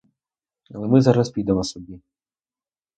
[0.73, 2.01] Але ми зараз підемо собі.